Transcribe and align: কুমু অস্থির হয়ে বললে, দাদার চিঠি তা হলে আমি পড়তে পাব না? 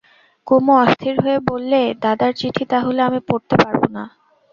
কুমু 0.47 0.73
অস্থির 0.83 1.15
হয়ে 1.23 1.39
বললে, 1.49 1.79
দাদার 2.03 2.31
চিঠি 2.39 2.63
তা 2.71 2.77
হলে 2.85 3.01
আমি 3.07 3.19
পড়তে 3.29 3.55
পাব 3.63 3.79
না? 3.95 4.03